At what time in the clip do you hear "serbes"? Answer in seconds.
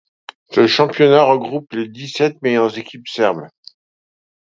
3.07-3.45